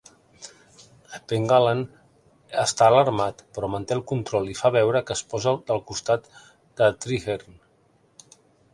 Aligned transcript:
Pengallan 1.31 1.83
està 2.63 2.89
alarmat, 2.93 3.45
però 3.59 3.71
manté 3.75 3.97
el 3.99 4.03
control 4.15 4.51
i 4.55 4.59
fa 4.63 4.75
veure 4.79 5.05
que 5.11 5.19
es 5.21 5.25
posa 5.35 5.57
del 5.71 5.87
costat 5.93 6.29
de 6.83 6.93
Trehearne. 7.03 8.45